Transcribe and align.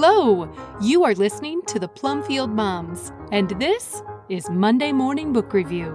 Hello! 0.00 0.48
You 0.80 1.02
are 1.02 1.14
listening 1.16 1.60
to 1.62 1.80
the 1.80 1.88
Plumfield 1.88 2.50
Moms, 2.50 3.10
and 3.32 3.50
this 3.60 4.00
is 4.28 4.48
Monday 4.48 4.92
Morning 4.92 5.32
Book 5.32 5.52
Review. 5.52 5.90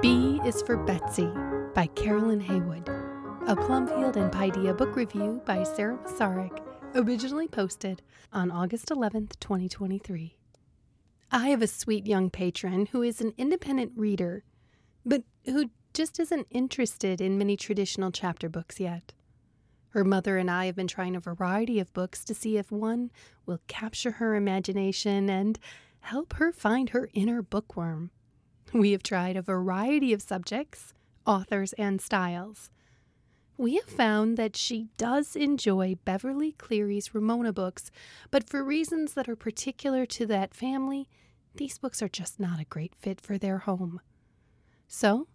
B 0.00 0.40
is 0.46 0.62
for 0.62 0.76
Betsy 0.76 1.28
by 1.74 1.88
Carolyn 1.96 2.38
Haywood, 2.38 2.88
a 3.48 3.56
Plumfield 3.56 4.16
and 4.16 4.30
Paideia 4.30 4.78
book 4.78 4.94
review 4.94 5.42
by 5.44 5.64
Sarah 5.64 5.98
Masaryk, 6.04 6.56
originally 6.94 7.48
posted 7.48 8.00
on 8.32 8.52
August 8.52 8.90
11th, 8.90 9.40
2023. 9.40 10.36
I 11.32 11.48
have 11.48 11.62
a 11.62 11.66
sweet 11.66 12.06
young 12.06 12.30
patron 12.30 12.86
who 12.92 13.02
is 13.02 13.20
an 13.20 13.34
independent 13.36 13.90
reader, 13.96 14.44
but 15.04 15.24
who 15.46 15.70
just 15.92 16.20
isn't 16.20 16.46
interested 16.52 17.20
in 17.20 17.36
many 17.36 17.56
traditional 17.56 18.12
chapter 18.12 18.48
books 18.48 18.78
yet. 18.78 19.12
Her 19.94 20.02
mother 20.02 20.38
and 20.38 20.50
I 20.50 20.66
have 20.66 20.74
been 20.74 20.88
trying 20.88 21.14
a 21.14 21.20
variety 21.20 21.78
of 21.78 21.92
books 21.92 22.24
to 22.24 22.34
see 22.34 22.56
if 22.56 22.72
one 22.72 23.12
will 23.46 23.60
capture 23.68 24.10
her 24.10 24.34
imagination 24.34 25.30
and 25.30 25.56
help 26.00 26.32
her 26.32 26.50
find 26.50 26.90
her 26.90 27.08
inner 27.14 27.42
bookworm. 27.42 28.10
We 28.72 28.90
have 28.90 29.04
tried 29.04 29.36
a 29.36 29.42
variety 29.42 30.12
of 30.12 30.20
subjects, 30.20 30.94
authors, 31.24 31.74
and 31.74 32.00
styles. 32.00 32.70
We 33.56 33.76
have 33.76 33.84
found 33.88 34.36
that 34.36 34.56
she 34.56 34.88
does 34.96 35.36
enjoy 35.36 35.94
Beverly 36.04 36.50
Cleary's 36.50 37.14
Ramona 37.14 37.52
books, 37.52 37.92
but 38.32 38.50
for 38.50 38.64
reasons 38.64 39.14
that 39.14 39.28
are 39.28 39.36
particular 39.36 40.06
to 40.06 40.26
that 40.26 40.54
family, 40.54 41.08
these 41.54 41.78
books 41.78 42.02
are 42.02 42.08
just 42.08 42.40
not 42.40 42.58
a 42.58 42.64
great 42.64 42.96
fit 42.96 43.20
for 43.20 43.38
their 43.38 43.58
home. 43.58 44.00
So, 44.88 45.28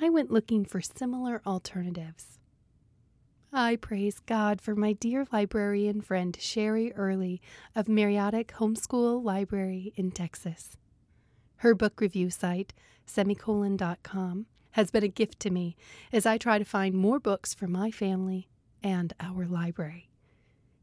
I 0.00 0.08
went 0.08 0.32
looking 0.32 0.64
for 0.64 0.80
similar 0.80 1.40
alternatives. 1.46 2.40
I 3.54 3.76
praise 3.76 4.18
God 4.18 4.62
for 4.62 4.74
my 4.74 4.94
dear 4.94 5.26
librarian 5.30 6.00
friend 6.00 6.34
Sherry 6.40 6.90
Early 6.94 7.42
of 7.76 7.84
Mariotic 7.84 8.46
Homeschool 8.52 9.22
Library 9.22 9.92
in 9.94 10.10
Texas. 10.10 10.78
Her 11.56 11.74
book 11.74 12.00
review 12.00 12.30
site, 12.30 12.72
semicolon.com, 13.04 14.46
has 14.70 14.90
been 14.90 15.04
a 15.04 15.08
gift 15.08 15.38
to 15.40 15.50
me 15.50 15.76
as 16.14 16.24
I 16.24 16.38
try 16.38 16.58
to 16.58 16.64
find 16.64 16.94
more 16.94 17.20
books 17.20 17.52
for 17.52 17.66
my 17.66 17.90
family 17.90 18.48
and 18.82 19.12
our 19.20 19.44
library. 19.44 20.08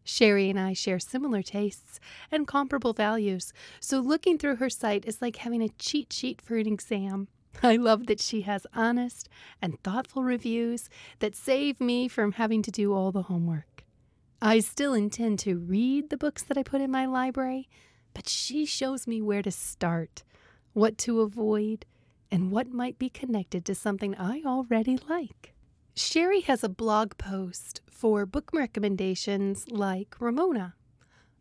Sherry 0.04 0.48
and 0.48 0.60
I 0.60 0.74
share 0.74 1.00
similar 1.00 1.42
tastes 1.42 2.00
and 2.32 2.46
comparable 2.48 2.94
values, 2.94 3.52
so 3.80 4.00
looking 4.00 4.38
through 4.38 4.58
her 4.58 4.70
site 4.70 5.06
is 5.06 5.24
like 5.24 5.38
having 5.38 5.64
a 5.64 5.70
cheat 5.80 6.14
sheet 6.14 6.40
for 6.40 6.56
an 6.56 6.68
exam. 6.68 7.30
I 7.62 7.76
love 7.76 8.08
that 8.08 8.22
she 8.22 8.42
has 8.42 8.66
honest 8.74 9.28
and 9.62 9.82
thoughtful 9.84 10.24
reviews 10.24 10.90
that 11.20 11.36
save 11.36 11.82
me 11.82 12.08
from 12.08 12.34
having 12.34 12.62
to 12.64 12.72
do 12.72 12.94
all 12.94 13.12
the 13.12 13.24
homework. 13.24 13.84
I 14.42 14.60
still 14.60 14.94
intend 14.94 15.40
to 15.40 15.58
read 15.58 16.10
the 16.10 16.18
books 16.18 16.44
that 16.44 16.58
I 16.58 16.64
put 16.64 16.82
in 16.82 16.90
my 16.92 17.06
library, 17.06 17.68
but 18.14 18.30
she 18.30 18.66
shows 18.66 19.08
me 19.08 19.22
where 19.22 19.42
to 19.42 19.52
start, 19.52 20.24
what 20.74 20.98
to 21.00 21.20
avoid, 21.20 21.86
and 22.32 22.52
what 22.52 22.72
might 22.72 22.98
be 22.98 23.10
connected 23.10 23.66
to 23.66 23.76
something 23.76 24.16
I 24.16 24.42
already 24.46 24.98
like. 25.10 25.54
Sherry 25.96 26.42
has 26.42 26.64
a 26.64 26.70
blog 26.70 27.18
post 27.18 27.82
for 27.90 28.26
book 28.26 28.52
recommendations 28.54 29.66
like 29.70 30.16
Ramona. 30.20 30.76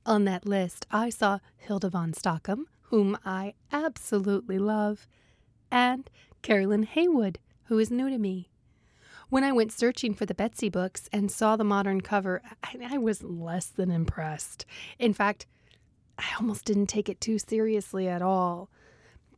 On 0.05 0.25
that 0.25 0.47
list, 0.47 0.87
I 0.91 1.11
saw 1.11 1.39
Hilda 1.57 1.91
van 1.91 2.13
Stockum, 2.13 2.65
whom 2.83 3.17
I 3.25 3.55
absolutely 3.71 4.59
love, 4.59 5.07
and 5.71 6.09
Carolyn 6.43 6.85
Haywood, 6.85 7.39
who 7.65 7.79
is 7.79 7.91
new 7.91 8.09
to 8.09 8.19
me. 8.19 8.49
When 9.29 9.45
I 9.45 9.53
went 9.53 9.73
searching 9.73 10.15
for 10.15 10.25
the 10.25 10.35
Betsy 10.35 10.71
books 10.71 11.09
and 11.13 11.31
saw 11.31 11.57
the 11.57 11.65
modern 11.65 12.01
cover, 12.01 12.41
I, 12.63 12.95
I 12.95 12.99
was 12.99 13.23
less 13.23 13.67
than 13.67 13.91
impressed. 13.91 14.65
In 14.99 15.13
fact, 15.13 15.47
I 16.19 16.25
almost 16.41 16.65
didn't 16.65 16.87
take 16.87 17.09
it 17.09 17.21
too 17.21 17.39
seriously 17.39 18.09
at 18.09 18.23
all. 18.23 18.71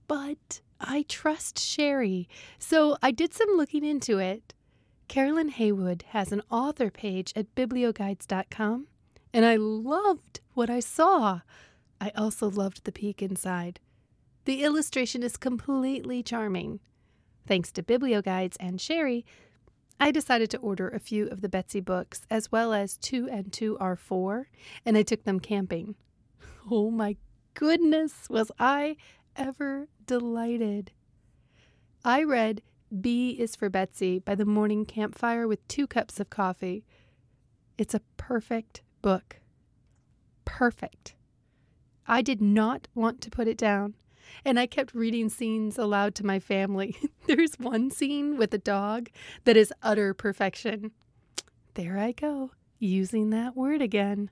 But 0.06 0.60
I 0.80 1.04
trust 1.08 1.58
Sherry, 1.58 2.28
so 2.58 2.96
I 3.02 3.10
did 3.10 3.34
some 3.34 3.50
looking 3.56 3.84
into 3.84 4.18
it. 4.18 4.54
Carolyn 5.08 5.48
Haywood 5.48 6.04
has 6.10 6.30
an 6.30 6.42
author 6.50 6.90
page 6.90 7.32
at 7.34 7.54
biblioguides.com, 7.54 8.86
and 9.34 9.44
I 9.44 9.56
loved 9.56 10.40
what 10.54 10.70
I 10.70 10.80
saw. 10.80 11.40
I 12.00 12.12
also 12.16 12.48
loved 12.48 12.84
the 12.84 12.92
peek 12.92 13.20
inside. 13.20 13.80
The 14.44 14.64
illustration 14.64 15.22
is 15.22 15.36
completely 15.36 16.22
charming. 16.22 16.80
Thanks 17.46 17.70
to 17.72 17.82
Biblioguides 17.82 18.56
and 18.58 18.80
Sherry, 18.80 19.26
I 19.98 20.10
decided 20.10 20.50
to 20.50 20.58
order 20.58 20.88
a 20.88 20.98
few 20.98 21.26
of 21.28 21.42
the 21.42 21.48
Betsy 21.48 21.80
books, 21.80 22.26
as 22.30 22.50
well 22.50 22.72
as 22.72 22.96
two 22.96 23.28
and 23.28 23.52
two 23.52 23.76
are 23.78 23.96
four, 23.96 24.48
and 24.86 24.96
I 24.96 25.02
took 25.02 25.24
them 25.24 25.40
camping. 25.40 25.94
Oh 26.70 26.90
my 26.90 27.16
goodness, 27.52 28.28
was 28.30 28.50
I 28.58 28.96
ever 29.36 29.88
delighted! 30.06 30.92
I 32.02 32.22
read 32.22 32.62
B 32.98 33.32
is 33.32 33.54
for 33.54 33.68
Betsy 33.68 34.18
by 34.18 34.34
the 34.34 34.46
morning 34.46 34.86
campfire 34.86 35.46
with 35.46 35.66
two 35.68 35.86
cups 35.86 36.18
of 36.18 36.30
coffee. 36.30 36.84
It's 37.76 37.94
a 37.94 38.00
perfect 38.16 38.80
book. 39.02 39.40
Perfect. 40.46 41.14
I 42.06 42.22
did 42.22 42.40
not 42.40 42.88
want 42.94 43.20
to 43.20 43.30
put 43.30 43.46
it 43.46 43.58
down 43.58 43.94
and 44.44 44.58
I 44.58 44.66
kept 44.66 44.94
reading 44.94 45.28
scenes 45.28 45.78
aloud 45.78 46.14
to 46.16 46.26
my 46.26 46.38
family. 46.38 46.96
There's 47.26 47.54
one 47.58 47.90
scene 47.90 48.36
with 48.36 48.52
a 48.54 48.58
dog 48.58 49.08
that 49.44 49.56
is 49.56 49.72
utter 49.82 50.14
perfection. 50.14 50.92
There 51.74 51.98
I 51.98 52.12
go, 52.12 52.50
using 52.78 53.30
that 53.30 53.56
word 53.56 53.82
again. 53.82 54.30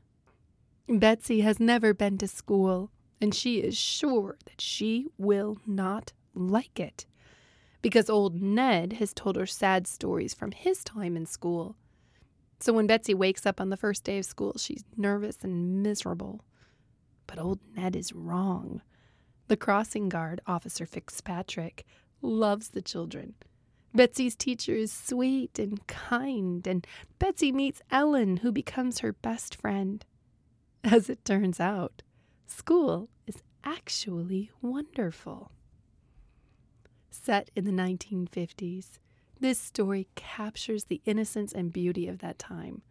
Betsy 0.89 1.41
has 1.43 1.61
never 1.61 1.93
been 1.93 2.19
to 2.19 2.29
school, 2.29 2.91
and 3.21 3.35
she 3.35 3.59
is 3.59 3.77
sure 3.77 4.37
that 4.47 4.61
she 4.61 5.09
will 5.19 5.59
not 5.67 6.13
like 6.35 6.81
it 6.81 7.07
because 7.83 8.11
old 8.11 8.41
Ned 8.41 8.95
has 8.95 9.13
told 9.13 9.37
her 9.37 9.47
sad 9.47 9.87
stories 9.87 10.35
from 10.35 10.53
his 10.53 10.83
time 10.83 11.17
in 11.17 11.27
school. 11.27 11.77
So 12.61 12.73
when 12.73 12.87
Betsy 12.87 13.15
wakes 13.15 13.47
up 13.47 13.61
on 13.61 13.71
the 13.71 13.77
first 13.77 14.05
day 14.05 14.19
of 14.19 14.25
school, 14.25 14.55
she's 14.59 14.85
nervous 14.97 15.39
and 15.43 15.83
miserable. 15.83 16.45
But 17.27 17.39
old 17.39 17.61
Ned 17.77 17.95
is 17.95 18.13
wrong. 18.13 18.83
The 19.49 19.57
crossing 19.57 20.09
guard, 20.11 20.41
Officer 20.47 20.85
Fitzpatrick, 20.85 21.87
loves 22.21 22.69
the 22.69 22.83
children. 22.83 23.35
Betsy's 23.95 24.37
teacher 24.37 24.75
is 24.75 24.93
sweet 24.93 25.59
and 25.59 25.85
kind, 25.87 26.67
and 26.67 26.87
Betsy 27.19 27.51
meets 27.51 27.81
Ellen, 27.91 28.39
who 28.39 28.53
becomes 28.53 28.99
her 28.99 29.15
best 29.15 29.55
friend. 29.55 30.05
As 30.85 31.09
it 31.09 31.25
turns 31.25 31.59
out, 31.59 32.03
school 32.47 33.09
is 33.27 33.43
actually 33.65 34.51
wonderful. 34.61 35.51
Set 37.11 37.51
in 37.57 37.65
the 37.65 37.73
1950s, 37.73 38.99
this 39.41 39.59
story 39.59 40.09
captures 40.15 40.85
the 40.85 41.01
innocence 41.07 41.53
and 41.53 41.73
beauty 41.73 42.07
of 42.07 42.19
that 42.19 42.39
time. 42.39 42.83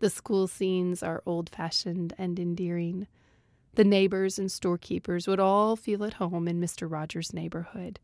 The 0.00 0.10
school 0.10 0.46
scenes 0.46 1.02
are 1.02 1.22
old 1.24 1.48
fashioned 1.48 2.12
and 2.18 2.38
endearing. 2.38 3.06
The 3.76 3.84
neighbors 3.84 4.38
and 4.38 4.50
storekeepers 4.50 5.28
would 5.28 5.38
all 5.38 5.76
feel 5.76 6.02
at 6.04 6.14
home 6.14 6.48
in 6.48 6.58
Mr. 6.58 6.90
Rogers' 6.90 7.34
neighborhood. 7.34 8.00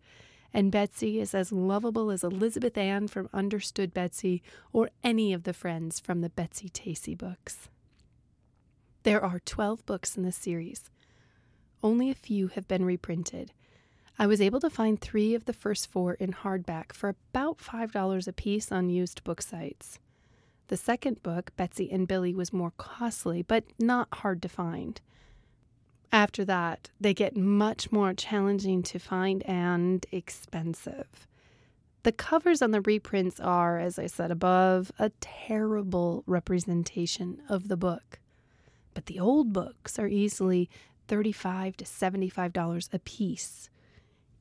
And 0.53 0.71
Betsy 0.71 1.19
is 1.19 1.35
as 1.35 1.51
lovable 1.51 2.11
as 2.11 2.23
Elizabeth 2.23 2.77
Ann 2.77 3.09
from 3.09 3.31
Understood 3.33 3.95
Betsy 3.95 4.43
or 4.75 4.91
any 5.03 5.33
of 5.33 5.45
the 5.45 5.55
friends 5.55 5.99
from 5.99 6.21
the 6.21 6.29
Betsy 6.29 6.69
Tacy 6.69 7.17
books. 7.17 7.71
There 9.05 9.25
are 9.25 9.41
12 9.41 9.87
books 9.87 10.15
in 10.15 10.25
this 10.25 10.37
series. 10.37 10.91
Only 11.83 12.11
a 12.11 12.15
few 12.15 12.49
have 12.49 12.69
been 12.69 12.85
reprinted. 12.85 13.53
I 14.19 14.27
was 14.27 14.43
able 14.43 14.61
to 14.61 14.69
find 14.69 15.01
three 15.01 15.35
of 15.35 15.47
the 15.47 15.55
first 15.55 15.91
four 15.91 16.13
in 16.15 16.35
hardback 16.35 16.93
for 16.93 17.09
about 17.09 17.57
$5 17.61 18.29
a 18.29 18.33
piece 18.35 18.71
on 18.71 18.91
used 18.91 19.25
book 19.25 19.41
sites. 19.41 19.99
The 20.69 20.77
second 20.77 21.23
book, 21.23 21.51
Betsy 21.57 21.91
and 21.91 22.07
Billy, 22.07 22.35
was 22.35 22.53
more 22.53 22.75
costly, 22.77 23.41
but 23.41 23.65
not 23.79 24.09
hard 24.13 24.43
to 24.43 24.51
find. 24.51 25.01
After 26.13 26.45
that, 26.45 26.91
they 27.01 27.15
get 27.15 27.37
much 27.37 27.91
more 27.91 28.13
challenging 28.13 28.83
to 28.85 28.99
find 28.99 29.43
and 29.45 30.05
expensive. 30.13 31.27
The 32.03 32.13
covers 32.13 32.61
on 32.61 32.73
the 32.73 32.83
reprints 32.83 33.41
are, 33.41 33.79
as 33.79 33.99
I 33.99 34.07
said 34.07 34.31
above, 34.31 34.93
a 34.99 35.11
terrible 35.21 36.23
representation 36.27 37.41
of 37.49 37.69
the 37.69 37.77
book. 37.79 38.19
But 38.93 39.07
the 39.07 39.21
old 39.21 39.55
books 39.55 39.99
are 39.99 40.09
easily 40.09 40.69
35 41.09 41.79
to 41.79 41.85
$75 41.85 42.89
a 42.93 42.99
piece. 42.99 43.71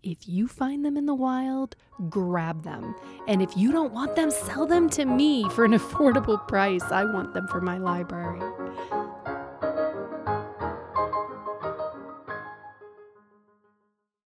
If 0.03 0.27
you 0.27 0.47
find 0.47 0.83
them 0.83 0.97
in 0.97 1.05
the 1.05 1.13
wild, 1.13 1.75
grab 2.09 2.63
them. 2.63 2.95
And 3.27 3.41
if 3.41 3.55
you 3.55 3.71
don't 3.71 3.93
want 3.93 4.15
them, 4.15 4.31
sell 4.31 4.65
them 4.65 4.89
to 4.91 5.05
me 5.05 5.47
for 5.49 5.63
an 5.63 5.71
affordable 5.77 6.45
price. 6.47 6.83
I 6.83 7.05
want 7.05 7.33
them 7.33 7.47
for 7.47 7.61
my 7.61 7.77
library. 7.77 8.41